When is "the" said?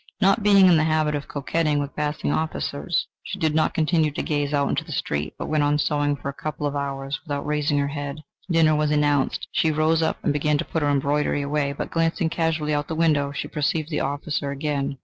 0.77-0.83, 4.83-4.91, 12.87-12.95, 13.91-13.99